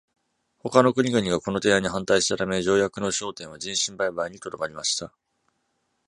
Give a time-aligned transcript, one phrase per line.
[0.57, 5.13] 他の国々がこの提案に反対したため、条約の焦点は人身売買にとどまりました。